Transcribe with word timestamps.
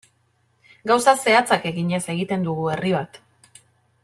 Gauza 0.91 1.13
zehatzak 1.25 1.69
eginez 1.73 2.01
egiten 2.15 2.49
dugu 2.49 2.67
herri 2.73 2.95
bat. 2.99 3.25